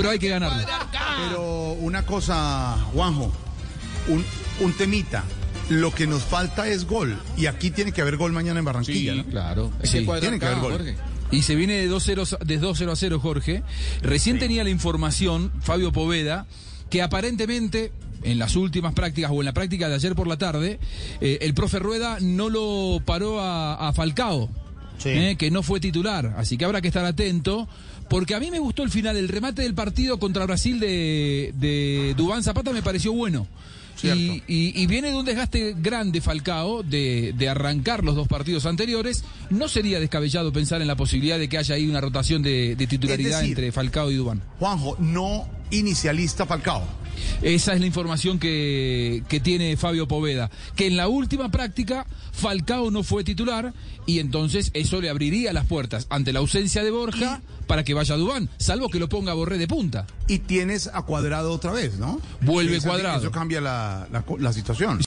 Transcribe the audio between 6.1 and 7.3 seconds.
falta es gol.